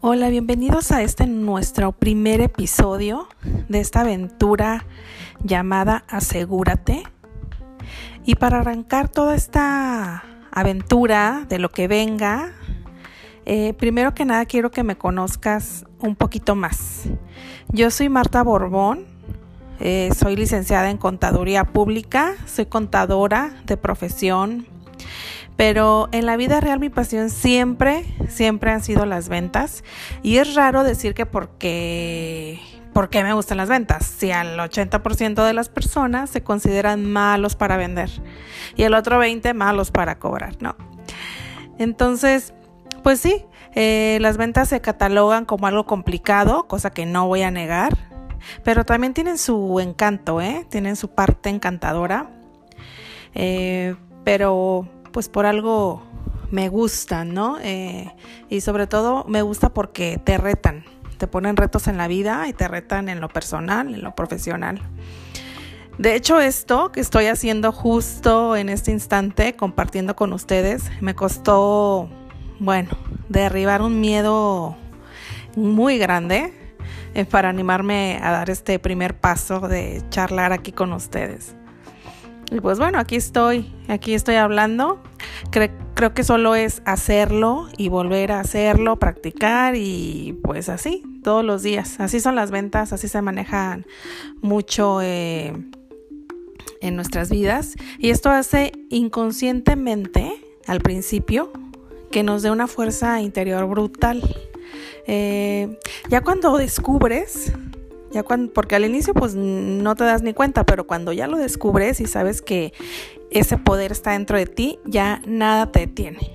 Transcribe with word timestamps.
Hola, 0.00 0.30
bienvenidos 0.30 0.92
a 0.92 1.02
este 1.02 1.26
nuestro 1.26 1.92
primer 1.92 2.40
episodio 2.40 3.28
de 3.68 3.80
esta 3.80 4.00
aventura 4.00 4.86
llamada 5.44 6.04
Asegúrate. 6.08 7.02
Y 8.24 8.36
para 8.36 8.60
arrancar 8.60 9.10
toda 9.10 9.34
esta 9.34 10.24
aventura 10.50 11.44
de 11.50 11.58
lo 11.58 11.68
que 11.68 11.88
venga, 11.88 12.54
eh, 13.44 13.74
primero 13.74 14.14
que 14.14 14.24
nada 14.24 14.46
quiero 14.46 14.70
que 14.70 14.84
me 14.84 14.96
conozcas 14.96 15.84
un 16.00 16.16
poquito 16.16 16.54
más. 16.54 17.02
Yo 17.68 17.90
soy 17.90 18.08
Marta 18.08 18.42
Borbón, 18.42 19.15
eh, 19.80 20.10
soy 20.16 20.36
licenciada 20.36 20.90
en 20.90 20.96
Contaduría 20.96 21.64
Pública, 21.64 22.34
soy 22.46 22.66
contadora 22.66 23.52
de 23.66 23.76
profesión, 23.76 24.66
pero 25.56 26.08
en 26.12 26.26
la 26.26 26.36
vida 26.36 26.60
real 26.60 26.80
mi 26.80 26.90
pasión 26.90 27.30
siempre, 27.30 28.04
siempre 28.28 28.70
han 28.70 28.82
sido 28.82 29.06
las 29.06 29.28
ventas. 29.28 29.84
Y 30.22 30.36
es 30.36 30.54
raro 30.54 30.84
decir 30.84 31.14
que 31.14 31.24
porque, 31.24 32.60
porque 32.92 33.22
me 33.22 33.32
gustan 33.32 33.56
las 33.56 33.68
ventas. 33.68 34.06
Si 34.06 34.30
al 34.30 34.58
80% 34.58 35.44
de 35.44 35.52
las 35.54 35.68
personas 35.68 36.30
se 36.30 36.42
consideran 36.42 37.06
malos 37.06 37.56
para 37.56 37.76
vender 37.76 38.10
y 38.76 38.82
el 38.82 38.94
otro 38.94 39.20
20% 39.20 39.54
malos 39.54 39.90
para 39.90 40.18
cobrar, 40.18 40.56
¿no? 40.60 40.76
Entonces, 41.78 42.52
pues 43.02 43.20
sí, 43.20 43.44
eh, 43.74 44.18
las 44.20 44.36
ventas 44.36 44.68
se 44.68 44.80
catalogan 44.80 45.44
como 45.44 45.66
algo 45.66 45.86
complicado, 45.86 46.66
cosa 46.66 46.90
que 46.90 47.06
no 47.06 47.26
voy 47.26 47.42
a 47.42 47.50
negar, 47.50 47.96
pero 48.64 48.84
también 48.84 49.14
tienen 49.14 49.38
su 49.38 49.80
encanto, 49.80 50.40
¿eh? 50.40 50.66
Tienen 50.70 50.96
su 50.96 51.08
parte 51.08 51.48
encantadora. 51.48 52.30
Eh, 53.34 53.94
pero 54.24 54.88
pues 55.12 55.28
por 55.28 55.46
algo 55.46 56.02
me 56.50 56.68
gustan, 56.68 57.34
¿no? 57.34 57.58
Eh, 57.62 58.12
y 58.48 58.60
sobre 58.60 58.86
todo 58.86 59.24
me 59.28 59.42
gusta 59.42 59.70
porque 59.70 60.20
te 60.22 60.38
retan, 60.38 60.84
te 61.18 61.26
ponen 61.26 61.56
retos 61.56 61.86
en 61.86 61.96
la 61.96 62.08
vida 62.08 62.48
y 62.48 62.52
te 62.52 62.68
retan 62.68 63.08
en 63.08 63.20
lo 63.20 63.28
personal, 63.28 63.94
en 63.94 64.02
lo 64.02 64.14
profesional. 64.14 64.80
De 65.98 66.14
hecho, 66.14 66.40
esto 66.40 66.92
que 66.92 67.00
estoy 67.00 67.26
haciendo 67.26 67.72
justo 67.72 68.56
en 68.56 68.68
este 68.68 68.90
instante, 68.90 69.54
compartiendo 69.56 70.14
con 70.14 70.32
ustedes, 70.32 70.90
me 71.00 71.14
costó, 71.14 72.10
bueno, 72.58 72.90
derribar 73.28 73.80
un 73.80 74.00
miedo 74.00 74.76
muy 75.56 75.96
grande 75.96 76.52
eh, 77.16 77.24
para 77.24 77.48
animarme 77.48 78.20
a 78.22 78.30
dar 78.30 78.50
este 78.50 78.78
primer 78.78 79.18
paso 79.18 79.60
de 79.60 80.02
charlar 80.10 80.52
aquí 80.52 80.70
con 80.70 80.92
ustedes. 80.92 81.56
Y 82.50 82.60
pues 82.60 82.78
bueno, 82.78 82.98
aquí 82.98 83.16
estoy, 83.16 83.72
aquí 83.88 84.12
estoy 84.12 84.34
hablando. 84.34 85.02
creo 85.50 86.12
que 86.12 86.24
solo 86.24 86.54
es 86.54 86.82
hacerlo 86.84 87.68
y 87.78 87.88
volver 87.88 88.32
a 88.32 88.40
hacerlo, 88.40 88.98
practicar 88.98 89.76
y 89.76 90.38
pues 90.42 90.68
así, 90.68 91.02
todos 91.24 91.42
los 91.42 91.62
días. 91.62 92.00
Así 92.00 92.20
son 92.20 92.34
las 92.34 92.50
ventas, 92.50 92.92
así 92.92 93.08
se 93.08 93.22
manejan 93.22 93.86
mucho 94.42 95.00
eh, 95.00 95.54
en 96.82 96.96
nuestras 96.96 97.30
vidas. 97.30 97.76
Y 97.98 98.10
esto 98.10 98.28
hace 98.28 98.72
inconscientemente, 98.90 100.34
al 100.66 100.82
principio, 100.82 101.50
que 102.10 102.22
nos 102.22 102.42
dé 102.42 102.50
una 102.50 102.66
fuerza 102.66 103.22
interior 103.22 103.66
brutal. 103.66 104.22
Eh, 105.06 105.78
ya 106.08 106.20
cuando 106.22 106.56
descubres 106.56 107.52
ya 108.10 108.22
cuando, 108.22 108.52
porque 108.52 108.76
al 108.76 108.84
inicio 108.84 109.14
pues 109.14 109.34
no 109.34 109.94
te 109.94 110.04
das 110.04 110.22
ni 110.22 110.32
cuenta, 110.32 110.64
pero 110.64 110.86
cuando 110.86 111.12
ya 111.12 111.26
lo 111.26 111.36
descubres 111.36 112.00
y 112.00 112.06
sabes 112.06 112.40
que 112.40 112.72
ese 113.30 113.58
poder 113.58 113.92
está 113.92 114.12
dentro 114.12 114.38
de 114.38 114.46
ti, 114.46 114.78
ya 114.84 115.20
nada 115.26 115.70
te 115.70 115.80
detiene. 115.80 116.32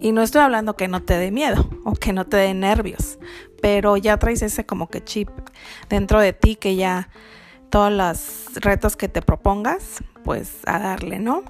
Y 0.00 0.12
no 0.12 0.22
estoy 0.22 0.42
hablando 0.42 0.76
que 0.76 0.86
no 0.86 1.02
te 1.02 1.14
dé 1.14 1.30
miedo 1.30 1.68
o 1.84 1.92
que 1.92 2.12
no 2.12 2.26
te 2.26 2.36
dé 2.36 2.54
nervios, 2.54 3.18
pero 3.60 3.96
ya 3.96 4.16
traes 4.18 4.42
ese 4.42 4.66
como 4.66 4.88
que 4.88 5.02
chip 5.02 5.28
dentro 5.88 6.20
de 6.20 6.32
ti 6.32 6.56
que 6.56 6.76
ya 6.76 7.08
todos 7.70 7.92
los 7.92 8.54
retos 8.56 8.96
que 8.96 9.08
te 9.08 9.22
propongas, 9.22 10.02
pues 10.24 10.58
a 10.66 10.78
darle, 10.78 11.18
¿no? 11.18 11.42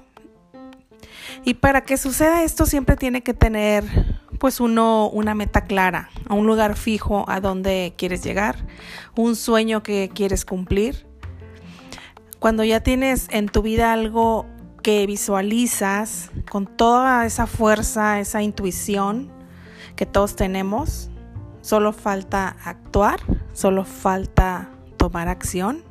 Y 1.43 1.55
para 1.55 1.81
que 1.81 1.97
suceda 1.97 2.43
esto 2.43 2.65
siempre 2.65 2.95
tiene 2.95 3.21
que 3.21 3.33
tener 3.33 3.83
pues 4.39 4.59
uno 4.59 5.09
una 5.09 5.35
meta 5.35 5.65
clara, 5.65 6.09
un 6.29 6.47
lugar 6.47 6.75
fijo 6.75 7.25
a 7.27 7.41
donde 7.41 7.93
quieres 7.97 8.23
llegar, 8.23 8.55
un 9.15 9.35
sueño 9.35 9.83
que 9.83 10.09
quieres 10.13 10.45
cumplir. 10.45 11.05
Cuando 12.39 12.63
ya 12.63 12.79
tienes 12.79 13.27
en 13.31 13.49
tu 13.49 13.61
vida 13.61 13.91
algo 13.91 14.45
que 14.81 15.05
visualizas 15.05 16.31
con 16.49 16.65
toda 16.65 17.25
esa 17.25 17.47
fuerza, 17.47 18.21
esa 18.21 18.41
intuición 18.41 19.29
que 19.97 20.05
todos 20.05 20.37
tenemos, 20.37 21.09
solo 21.61 21.91
falta 21.91 22.55
actuar, 22.63 23.19
solo 23.51 23.83
falta 23.83 24.69
tomar 24.95 25.27
acción. 25.27 25.83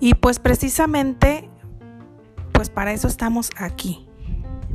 Y 0.00 0.14
pues 0.14 0.40
precisamente, 0.40 1.48
pues 2.52 2.68
para 2.68 2.92
eso 2.92 3.06
estamos 3.06 3.50
aquí, 3.56 4.08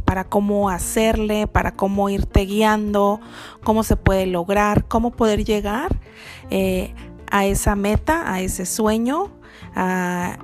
para 0.09 0.23
cómo 0.23 0.71
hacerle, 0.71 1.45
para 1.45 1.75
cómo 1.75 2.09
irte 2.09 2.47
guiando, 2.47 3.21
cómo 3.63 3.83
se 3.83 3.95
puede 3.95 4.25
lograr, 4.25 4.87
cómo 4.87 5.11
poder 5.11 5.45
llegar 5.45 5.99
eh, 6.49 6.95
a 7.29 7.45
esa 7.45 7.75
meta, 7.75 8.33
a 8.33 8.41
ese 8.41 8.65
sueño, 8.65 9.29
a, 9.75 10.39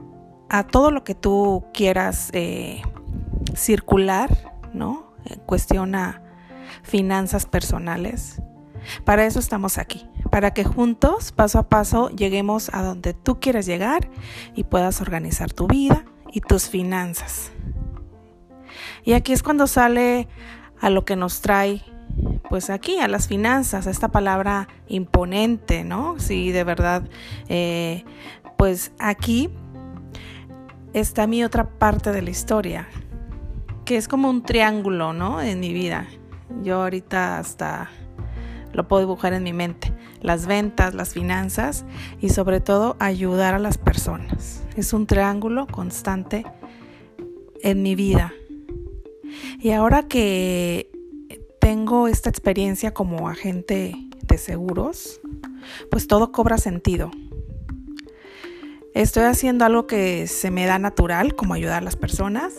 todo 0.69 0.91
lo 0.91 1.03
que 1.03 1.15
tú 1.15 1.65
quieras 1.73 2.29
eh, 2.33 2.83
circular, 3.55 4.53
¿no? 4.71 5.15
Cuestiona 5.47 6.21
finanzas 6.83 7.47
personales. 7.47 8.43
Para 9.03 9.25
eso 9.25 9.39
estamos 9.39 9.79
aquí, 9.79 10.07
para 10.29 10.53
que 10.53 10.63
juntos, 10.63 11.31
paso 11.31 11.57
a 11.57 11.69
paso, 11.69 12.09
lleguemos 12.09 12.69
a 12.71 12.83
donde 12.83 13.15
tú 13.15 13.39
quieres 13.39 13.65
llegar 13.65 14.11
y 14.53 14.63
puedas 14.65 15.01
organizar 15.01 15.51
tu 15.51 15.65
vida 15.65 16.05
y 16.31 16.41
tus 16.41 16.69
finanzas. 16.69 17.51
Y 19.05 19.13
aquí 19.13 19.33
es 19.33 19.43
cuando 19.43 19.67
sale 19.67 20.27
a 20.81 20.89
lo 20.89 21.05
que 21.05 21.15
nos 21.15 21.41
trae, 21.41 21.81
pues 22.49 22.69
aquí, 22.69 22.99
a 22.99 23.07
las 23.07 23.27
finanzas, 23.27 23.87
a 23.87 23.91
esta 23.91 24.09
palabra 24.09 24.67
imponente, 24.87 25.83
¿no? 25.83 26.15
Sí, 26.17 26.51
de 26.51 26.63
verdad, 26.63 27.03
eh, 27.47 28.03
pues 28.57 28.91
aquí 28.99 29.49
está 30.93 31.27
mi 31.27 31.43
otra 31.43 31.69
parte 31.69 32.11
de 32.11 32.21
la 32.21 32.31
historia, 32.31 32.87
que 33.85 33.97
es 33.97 34.07
como 34.07 34.29
un 34.29 34.43
triángulo, 34.43 35.13
¿no? 35.13 35.41
En 35.41 35.59
mi 35.59 35.71
vida. 35.71 36.07
Yo 36.63 36.81
ahorita 36.81 37.37
hasta 37.37 37.89
lo 38.73 38.87
puedo 38.87 39.01
dibujar 39.01 39.33
en 39.33 39.43
mi 39.43 39.53
mente. 39.53 39.93
Las 40.21 40.47
ventas, 40.47 40.93
las 40.95 41.13
finanzas 41.13 41.85
y 42.19 42.29
sobre 42.29 42.59
todo 42.59 42.95
ayudar 42.99 43.53
a 43.53 43.59
las 43.59 43.77
personas. 43.77 44.63
Es 44.75 44.93
un 44.93 45.05
triángulo 45.05 45.67
constante 45.67 46.45
en 47.61 47.83
mi 47.83 47.95
vida. 47.95 48.33
Y 49.59 49.71
ahora 49.71 50.07
que 50.07 50.89
tengo 51.59 52.07
esta 52.07 52.29
experiencia 52.29 52.93
como 52.93 53.27
agente 53.27 53.95
de 54.27 54.37
seguros, 54.37 55.19
pues 55.89 56.07
todo 56.07 56.31
cobra 56.31 56.57
sentido. 56.57 57.11
Estoy 58.93 59.23
haciendo 59.23 59.65
algo 59.65 59.87
que 59.87 60.27
se 60.27 60.51
me 60.51 60.65
da 60.65 60.79
natural, 60.79 61.35
como 61.35 61.53
ayudar 61.53 61.79
a 61.79 61.85
las 61.85 61.95
personas, 61.95 62.53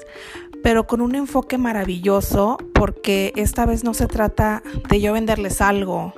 pero 0.62 0.86
con 0.86 1.00
un 1.00 1.14
enfoque 1.14 1.56
maravilloso 1.56 2.58
porque 2.74 3.32
esta 3.36 3.64
vez 3.64 3.84
no 3.84 3.94
se 3.94 4.06
trata 4.06 4.62
de 4.90 5.00
yo 5.00 5.12
venderles 5.12 5.60
algo, 5.60 6.12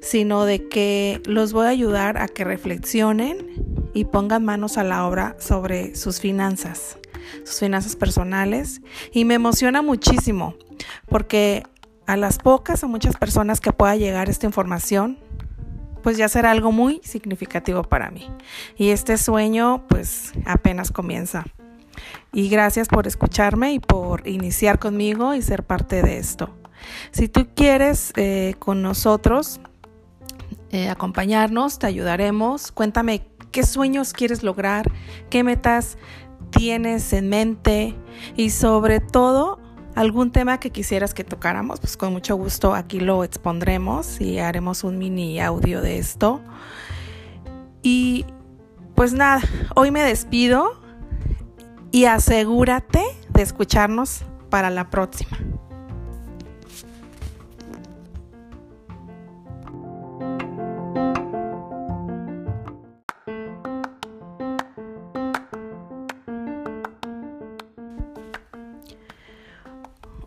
sino 0.00 0.44
de 0.44 0.68
que 0.68 1.20
los 1.24 1.52
voy 1.52 1.66
a 1.66 1.70
ayudar 1.70 2.18
a 2.18 2.28
que 2.28 2.44
reflexionen 2.44 3.90
y 3.94 4.04
pongan 4.04 4.44
manos 4.44 4.76
a 4.76 4.84
la 4.84 5.06
obra 5.06 5.36
sobre 5.40 5.94
sus 5.94 6.20
finanzas 6.20 6.98
sus 7.44 7.58
finanzas 7.60 7.96
personales 7.96 8.80
y 9.12 9.24
me 9.24 9.34
emociona 9.34 9.82
muchísimo 9.82 10.54
porque 11.08 11.64
a 12.06 12.16
las 12.16 12.38
pocas 12.38 12.82
o 12.84 12.88
muchas 12.88 13.16
personas 13.16 13.60
que 13.60 13.72
pueda 13.72 13.96
llegar 13.96 14.28
esta 14.28 14.46
información, 14.46 15.18
pues 16.02 16.16
ya 16.16 16.28
será 16.28 16.52
algo 16.52 16.70
muy 16.70 17.00
significativo 17.02 17.82
para 17.82 18.10
mí. 18.10 18.30
Y 18.76 18.90
este 18.90 19.18
sueño 19.18 19.84
pues 19.88 20.32
apenas 20.44 20.92
comienza. 20.92 21.44
Y 22.32 22.48
gracias 22.48 22.88
por 22.88 23.06
escucharme 23.06 23.72
y 23.72 23.80
por 23.80 24.26
iniciar 24.28 24.78
conmigo 24.78 25.34
y 25.34 25.42
ser 25.42 25.64
parte 25.64 26.02
de 26.02 26.18
esto. 26.18 26.54
Si 27.10 27.28
tú 27.28 27.48
quieres 27.54 28.12
eh, 28.16 28.54
con 28.58 28.82
nosotros 28.82 29.60
eh, 30.70 30.88
acompañarnos, 30.88 31.78
te 31.78 31.86
ayudaremos. 31.86 32.70
Cuéntame 32.70 33.26
qué 33.50 33.64
sueños 33.64 34.12
quieres 34.12 34.42
lograr, 34.42 34.90
qué 35.30 35.42
metas 35.42 35.96
tienes 36.50 37.12
en 37.12 37.28
mente 37.28 37.94
y 38.36 38.50
sobre 38.50 39.00
todo 39.00 39.60
algún 39.94 40.30
tema 40.30 40.60
que 40.60 40.70
quisieras 40.70 41.14
que 41.14 41.24
tocáramos, 41.24 41.80
pues 41.80 41.96
con 41.96 42.12
mucho 42.12 42.36
gusto 42.36 42.74
aquí 42.74 43.00
lo 43.00 43.24
expondremos 43.24 44.20
y 44.20 44.38
haremos 44.38 44.84
un 44.84 44.98
mini 44.98 45.40
audio 45.40 45.80
de 45.80 45.98
esto. 45.98 46.40
Y 47.82 48.26
pues 48.94 49.12
nada, 49.12 49.40
hoy 49.74 49.90
me 49.90 50.02
despido 50.02 50.80
y 51.92 52.04
asegúrate 52.04 53.02
de 53.30 53.42
escucharnos 53.42 54.22
para 54.50 54.70
la 54.70 54.90
próxima. 54.90 55.38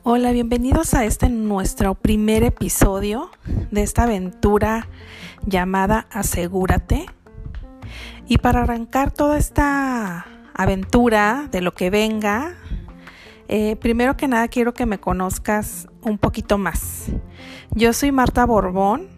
Hola, 0.04 0.32
bienvenidos 0.32 0.94
a 0.94 1.04
este 1.04 1.28
nuestro 1.28 1.94
primer 1.94 2.44
episodio 2.44 3.32
de 3.70 3.84
esta 3.84 4.04
aventura 4.04 4.88
llamada 5.46 6.08
Asegúrate. 6.10 7.06
Y 8.26 8.38
para 8.38 8.62
arrancar 8.62 9.12
toda 9.12 9.38
esta 9.38 10.26
aventura 10.54 11.50
de 11.52 11.60
lo 11.60 11.74
que 11.74 11.90
venga, 11.90 12.56
eh, 13.50 13.76
primero 13.76 14.16
que 14.16 14.30
nada 14.30 14.48
quiero 14.48 14.74
que 14.74 14.86
me 14.86 15.02
conozcas 15.02 15.90
un 16.02 16.18
poquito 16.18 16.58
más. 16.58 17.08
Yo 17.72 17.92
soy 17.92 18.14
Marta 18.14 18.46
Borbón, 18.46 19.10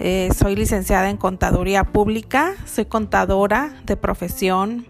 eh, 0.00 0.30
soy 0.34 0.56
licenciada 0.56 1.10
en 1.10 1.18
Contaduría 1.18 1.84
Pública, 1.84 2.54
soy 2.64 2.86
contadora 2.86 3.82
de 3.84 3.98
profesión, 3.98 4.86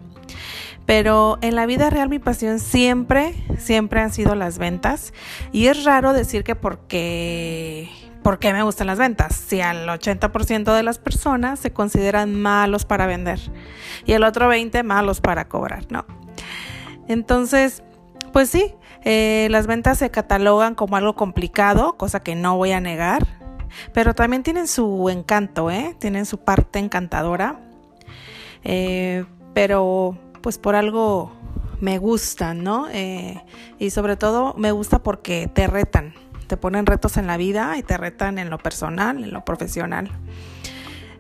pero 0.87 1.38
en 1.43 1.56
la 1.56 1.67
vida 1.67 1.91
real 1.91 2.09
mi 2.09 2.21
pasión 2.21 2.61
siempre, 2.61 3.35
siempre 3.59 4.00
han 4.00 4.12
sido 4.12 4.37
las 4.37 4.59
ventas. 4.59 5.12
Y 5.50 5.67
es 5.67 5.85
raro 5.85 6.12
decir 6.12 6.44
que 6.44 6.55
porque, 6.55 7.91
porque 8.23 8.53
me 8.53 8.62
gustan 8.62 8.87
las 8.87 8.99
ventas. 8.99 9.35
Si 9.35 9.61
al 9.61 9.88
80% 9.88 10.75
de 10.75 10.83
las 10.85 10.99
personas 10.99 11.59
se 11.59 11.73
consideran 11.73 12.35
malos 12.35 12.85
para 12.85 13.06
vender 13.06 13.41
y 14.05 14.12
el 14.12 14.23
otro 14.23 14.50
20% 14.50 14.85
malos 14.85 15.21
para 15.21 15.49
cobrar, 15.49 15.87
¿no? 15.91 16.06
Entonces, 17.09 17.83
pues 18.33 18.49
sí, 18.49 18.73
eh, 19.05 19.49
las 19.50 19.67
ventas 19.67 19.99
se 19.99 20.11
catalogan 20.11 20.77
como 20.77 20.97
algo 20.97 21.17
complicado, 21.17 21.97
cosa 21.97 22.21
que 22.21 22.37
no 22.37 22.56
voy 22.56 22.73
a 22.73 22.81
negar. 22.81 23.27
Pero 23.93 24.15
también 24.15 24.44
tienen 24.44 24.69
su 24.69 25.11
encanto, 25.11 25.71
¿eh? 25.71 25.97
Tienen 25.99 26.27
su 26.27 26.38
parte 26.38 26.79
encantadora. 26.79 27.61
Eh, 28.62 29.25
pero 29.56 30.19
pues 30.47 30.59
por 30.59 30.77
algo 30.77 31.33
me 31.81 31.99
gustan, 31.99 32.63
¿no? 32.63 32.87
Eh, 32.93 33.43
y 33.81 33.91
sobre 33.91 34.15
todo 34.17 34.55
me 34.57 34.71
gusta 34.71 35.01
porque 35.01 35.51
te 35.53 35.67
retan, 35.67 36.15
te 36.47 36.57
ponen 36.57 36.87
retos 36.87 37.17
en 37.17 37.27
la 37.27 37.37
vida 37.37 37.77
y 37.79 37.83
te 37.83 37.97
retan 37.97 38.39
en 38.39 38.49
lo 38.49 38.59
personal, 38.59 39.25
en 39.25 39.33
lo 39.33 39.45
profesional. 39.45 40.09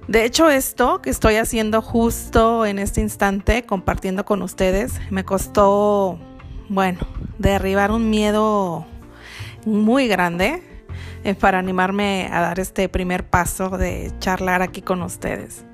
De 0.06 0.24
hecho, 0.24 0.48
esto 0.48 1.02
que 1.02 1.10
estoy 1.10 1.34
haciendo 1.34 1.82
justo 1.82 2.64
en 2.66 2.78
este 2.78 3.00
instante, 3.00 3.64
compartiendo 3.64 4.24
con 4.24 4.42
ustedes, 4.42 5.00
me 5.10 5.24
costó, 5.24 6.20
bueno, 6.68 7.00
derribar 7.36 7.90
un 7.90 8.08
miedo 8.08 8.86
muy 9.64 10.06
grande 10.06 10.62
eh, 11.24 11.34
para 11.34 11.58
animarme 11.58 12.28
a 12.30 12.42
dar 12.42 12.60
este 12.60 12.88
primer 12.88 13.28
paso 13.28 13.70
de 13.70 14.12
charlar 14.20 14.62
aquí 14.62 14.82
con 14.82 15.02
ustedes. 15.02 15.64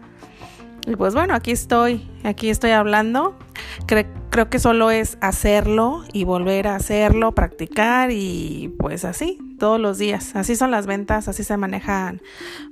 Y 0.87 0.97
pues 0.97 1.15
bueno, 1.15 1.35
aquí 1.35 1.53
estoy, 1.53 2.09
aquí 2.25 2.51
estoy 2.51 2.71
hablando. 2.73 3.39
creo 3.87 4.51
que 4.51 4.59
solo 4.59 4.91
es 4.91 5.17
hacerlo 5.21 6.05
y 6.13 6.25
volver 6.25 6.67
a 6.67 6.75
hacerlo, 6.75 7.33
practicar 7.33 8.11
y 8.11 8.75
pues 8.79 9.05
así, 9.05 9.39
todos 9.59 9.79
los 9.79 9.99
días. 9.99 10.35
Así 10.35 10.57
son 10.57 10.71
las 10.71 10.87
ventas, 10.87 11.29
así 11.29 11.45
se 11.45 11.57
manejan 11.57 12.21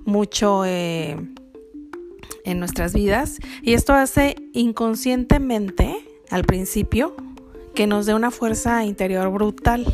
mucho 0.04 0.64
eh, 0.64 1.16
en 2.44 2.58
nuestras 2.58 2.94
vidas. 2.94 3.38
Y 3.62 3.74
esto 3.74 3.92
hace 3.92 4.36
inconscientemente, 4.54 5.96
al 6.30 6.44
principio, 6.44 7.14
que 7.74 7.86
nos 7.86 8.06
dé 8.06 8.14
una 8.14 8.32
fuerza 8.32 8.84
interior 8.84 9.30
brutal. 9.30 9.86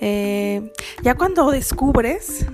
Eh, 0.00 0.72
ya 1.02 1.14
cuando 1.14 1.50
descubres 1.50 2.46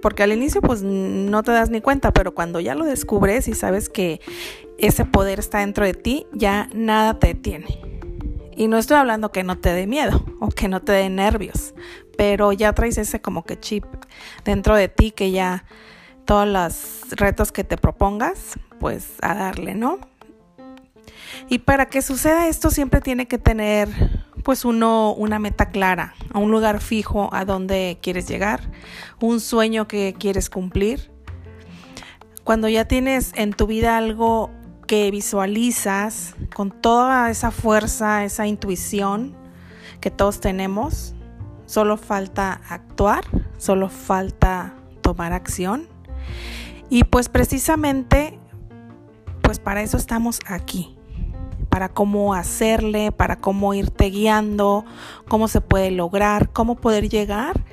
porque 0.00 0.22
al 0.22 0.32
inicio 0.32 0.60
pues 0.60 0.82
no 0.82 1.42
te 1.42 1.52
das 1.52 1.70
ni 1.70 1.80
cuenta, 1.80 2.12
pero 2.12 2.34
cuando 2.34 2.60
ya 2.60 2.74
lo 2.74 2.84
descubres 2.84 3.48
y 3.48 3.54
sabes 3.54 3.88
que 3.88 4.20
ese 4.78 5.04
poder 5.04 5.38
está 5.38 5.60
dentro 5.60 5.84
de 5.84 5.94
ti, 5.94 6.26
ya 6.32 6.68
nada 6.74 7.18
te 7.18 7.28
detiene. 7.28 7.80
Y 8.56 8.68
no 8.68 8.78
estoy 8.78 8.96
hablando 8.96 9.32
que 9.32 9.42
no 9.42 9.58
te 9.58 9.70
dé 9.70 9.86
miedo 9.86 10.24
o 10.40 10.48
que 10.48 10.68
no 10.68 10.82
te 10.82 10.92
dé 10.92 11.08
nervios, 11.08 11.74
pero 12.16 12.52
ya 12.52 12.72
traes 12.72 12.98
ese 12.98 13.20
como 13.20 13.44
que 13.44 13.58
chip 13.58 13.84
dentro 14.44 14.76
de 14.76 14.88
ti 14.88 15.10
que 15.10 15.30
ya 15.32 15.64
todos 16.24 16.46
los 16.46 17.10
retos 17.16 17.52
que 17.52 17.64
te 17.64 17.76
propongas, 17.76 18.58
pues 18.78 19.14
a 19.22 19.34
darle, 19.34 19.74
¿no? 19.74 19.98
Y 21.48 21.58
para 21.58 21.86
que 21.86 22.00
suceda 22.00 22.48
esto 22.48 22.70
siempre 22.70 23.00
tiene 23.00 23.26
que 23.26 23.38
tener 23.38 23.88
pues 24.44 24.64
uno 24.66 25.12
una 25.14 25.38
meta 25.38 25.70
clara, 25.70 26.14
un 26.34 26.50
lugar 26.50 26.80
fijo 26.80 27.30
a 27.32 27.44
donde 27.44 27.98
quieres 28.02 28.28
llegar, 28.28 28.60
un 29.20 29.40
sueño 29.40 29.88
que 29.88 30.14
quieres 30.16 30.50
cumplir. 30.50 31.10
Cuando 32.44 32.68
ya 32.68 32.84
tienes 32.84 33.32
en 33.34 33.54
tu 33.54 33.66
vida 33.66 33.96
algo 33.96 34.50
que 34.86 35.10
visualizas 35.10 36.36
con 36.54 36.70
toda 36.70 37.30
esa 37.30 37.50
fuerza, 37.50 38.24
esa 38.24 38.46
intuición 38.46 39.34
que 40.00 40.10
todos 40.10 40.40
tenemos, 40.40 41.14
solo 41.64 41.96
falta 41.96 42.60
actuar, 42.68 43.24
solo 43.56 43.88
falta 43.88 44.74
tomar 45.00 45.32
acción. 45.32 45.88
Y 46.90 47.04
pues 47.04 47.30
precisamente, 47.30 48.38
pues 49.40 49.58
para 49.58 49.82
eso 49.82 49.96
estamos 49.96 50.40
aquí, 50.46 50.94
para 51.74 51.88
cómo 51.88 52.34
hacerle, 52.34 53.10
para 53.10 53.40
cómo 53.40 53.74
irte 53.74 54.04
guiando, 54.08 54.84
cómo 55.26 55.48
se 55.48 55.60
puede 55.60 55.90
lograr, 55.90 56.50
cómo 56.52 56.76
poder 56.76 57.08
llegar 57.08 57.64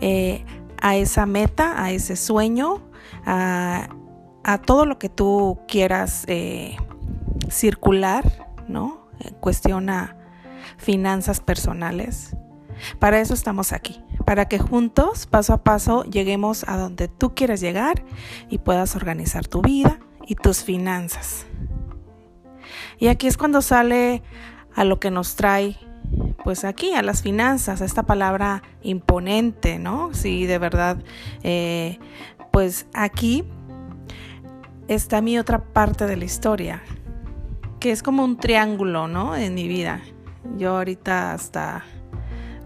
eh, 0.00 0.46
a 0.80 0.96
esa 0.96 1.26
meta, 1.26 1.74
a 1.76 1.90
ese 1.90 2.16
sueño, 2.16 2.80
a, 3.26 3.90
todo 4.64 4.86
lo 4.86 4.98
que 4.98 5.10
tú 5.10 5.58
quieras 5.68 6.24
eh, 6.26 6.78
circular, 7.50 8.48
¿no? 8.66 9.10
En 9.20 9.34
cuestión 9.34 9.90
a 9.90 10.16
finanzas 10.78 11.40
personales. 11.40 12.34
Para 12.98 13.20
eso 13.20 13.34
estamos 13.34 13.74
aquí, 13.74 14.02
para 14.24 14.46
que 14.46 14.58
juntos, 14.58 15.26
paso 15.26 15.52
a 15.52 15.62
paso, 15.62 16.04
lleguemos 16.04 16.64
a 16.66 16.78
donde 16.78 17.08
tú 17.08 17.34
quieras 17.34 17.60
llegar 17.60 18.06
y 18.48 18.56
puedas 18.56 18.96
organizar 18.96 19.46
tu 19.46 19.60
vida 19.60 20.00
y 20.26 20.36
tus 20.36 20.64
finanzas. 20.64 21.44
Y 22.98 23.08
aquí 23.08 23.26
es 23.26 23.36
cuando 23.36 23.62
sale 23.62 24.22
a 24.74 24.84
lo 24.84 25.00
que 25.00 25.10
nos 25.10 25.36
trae, 25.36 25.76
pues 26.44 26.64
aquí, 26.64 26.94
a 26.94 27.02
las 27.02 27.22
finanzas, 27.22 27.82
a 27.82 27.84
esta 27.84 28.04
palabra 28.04 28.62
imponente, 28.82 29.78
¿no? 29.78 30.10
Sí, 30.12 30.46
de 30.46 30.58
verdad, 30.58 30.98
eh, 31.42 31.98
pues 32.50 32.86
aquí 32.94 33.44
está 34.88 35.20
mi 35.20 35.38
otra 35.38 35.62
parte 35.62 36.06
de 36.06 36.16
la 36.16 36.24
historia, 36.24 36.82
que 37.78 37.92
es 37.92 38.02
como 38.02 38.24
un 38.24 38.36
triángulo, 38.36 39.08
¿no? 39.08 39.36
En 39.36 39.54
mi 39.54 39.68
vida. 39.68 40.00
Yo 40.56 40.76
ahorita 40.76 41.32
hasta 41.32 41.84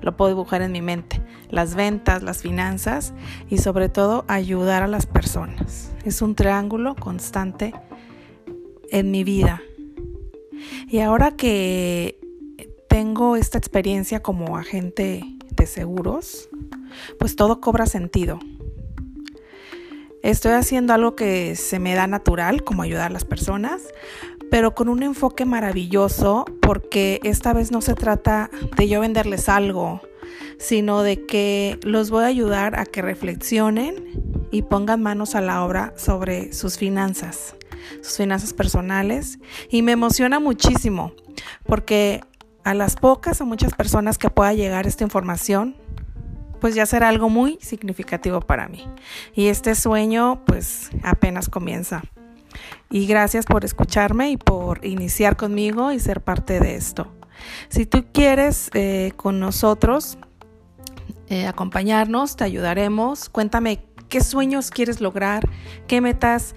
lo 0.00 0.16
puedo 0.16 0.30
dibujar 0.30 0.62
en 0.62 0.72
mi 0.72 0.82
mente. 0.82 1.20
Las 1.50 1.74
ventas, 1.74 2.22
las 2.22 2.42
finanzas 2.42 3.14
y 3.48 3.58
sobre 3.58 3.88
todo 3.88 4.24
ayudar 4.28 4.82
a 4.82 4.88
las 4.88 5.06
personas. 5.06 5.92
Es 6.04 6.22
un 6.22 6.34
triángulo 6.34 6.94
constante 6.94 7.74
en 8.90 9.10
mi 9.10 9.24
vida. 9.24 9.62
Y 10.88 11.00
ahora 11.00 11.32
que 11.32 12.18
tengo 12.88 13.36
esta 13.36 13.58
experiencia 13.58 14.22
como 14.22 14.56
agente 14.56 15.24
de 15.56 15.66
seguros, 15.66 16.48
pues 17.18 17.34
todo 17.34 17.60
cobra 17.60 17.86
sentido. 17.86 18.38
Estoy 20.22 20.52
haciendo 20.52 20.94
algo 20.94 21.16
que 21.16 21.56
se 21.56 21.78
me 21.78 21.94
da 21.94 22.06
natural, 22.06 22.64
como 22.64 22.82
ayudar 22.82 23.08
a 23.08 23.12
las 23.12 23.24
personas, 23.24 23.82
pero 24.50 24.74
con 24.74 24.88
un 24.88 25.02
enfoque 25.02 25.44
maravilloso 25.44 26.44
porque 26.62 27.20
esta 27.24 27.52
vez 27.52 27.72
no 27.72 27.80
se 27.80 27.94
trata 27.94 28.48
de 28.76 28.88
yo 28.88 29.00
venderles 29.00 29.48
algo, 29.48 30.00
sino 30.58 31.02
de 31.02 31.26
que 31.26 31.78
los 31.82 32.10
voy 32.10 32.22
a 32.22 32.28
ayudar 32.28 32.78
a 32.78 32.86
que 32.86 33.02
reflexionen 33.02 34.48
y 34.50 34.62
pongan 34.62 35.02
manos 35.02 35.34
a 35.34 35.40
la 35.40 35.64
obra 35.64 35.92
sobre 35.96 36.52
sus 36.52 36.78
finanzas 36.78 37.56
sus 38.02 38.16
finanzas 38.16 38.52
personales 38.52 39.38
y 39.70 39.82
me 39.82 39.92
emociona 39.92 40.40
muchísimo 40.40 41.12
porque 41.66 42.20
a 42.64 42.74
las 42.74 42.96
pocas 42.96 43.40
o 43.40 43.46
muchas 43.46 43.74
personas 43.74 44.18
que 44.18 44.30
pueda 44.30 44.54
llegar 44.54 44.86
esta 44.86 45.04
información, 45.04 45.76
pues 46.60 46.74
ya 46.74 46.86
será 46.86 47.08
algo 47.08 47.28
muy 47.28 47.58
significativo 47.60 48.40
para 48.40 48.68
mí. 48.68 48.88
Y 49.34 49.48
este 49.48 49.74
sueño 49.74 50.42
pues 50.46 50.90
apenas 51.02 51.48
comienza. 51.48 52.02
Y 52.90 53.06
gracias 53.06 53.44
por 53.44 53.64
escucharme 53.64 54.30
y 54.30 54.36
por 54.36 54.84
iniciar 54.84 55.36
conmigo 55.36 55.92
y 55.92 56.00
ser 56.00 56.22
parte 56.22 56.60
de 56.60 56.76
esto. 56.76 57.12
Si 57.68 57.84
tú 57.84 58.06
quieres 58.12 58.70
eh, 58.72 59.12
con 59.16 59.40
nosotros 59.40 60.16
eh, 61.28 61.46
acompañarnos, 61.46 62.36
te 62.36 62.44
ayudaremos. 62.44 63.28
Cuéntame 63.28 63.84
qué 64.08 64.20
sueños 64.20 64.70
quieres 64.70 65.00
lograr, 65.00 65.48
qué 65.86 66.00
metas 66.00 66.54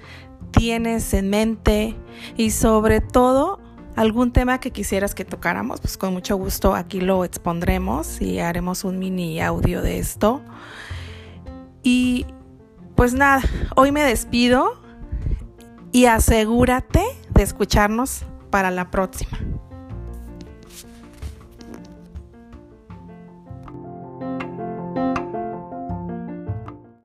tienes 0.51 1.13
en 1.13 1.29
mente 1.29 1.95
y 2.35 2.51
sobre 2.51 3.01
todo 3.01 3.59
algún 3.95 4.31
tema 4.31 4.59
que 4.59 4.71
quisieras 4.71 5.15
que 5.15 5.25
tocáramos, 5.25 5.81
pues 5.81 5.97
con 5.97 6.13
mucho 6.13 6.37
gusto 6.37 6.75
aquí 6.75 7.01
lo 7.01 7.25
expondremos 7.25 8.21
y 8.21 8.39
haremos 8.39 8.83
un 8.83 8.99
mini 8.99 9.41
audio 9.41 9.81
de 9.81 9.97
esto. 9.97 10.41
Y 11.83 12.25
pues 12.95 13.13
nada, 13.13 13.41
hoy 13.75 13.91
me 13.91 14.03
despido 14.03 14.81
y 15.91 16.05
asegúrate 16.05 17.03
de 17.31 17.43
escucharnos 17.43 18.23
para 18.51 18.71
la 18.71 18.91
próxima. 18.91 19.39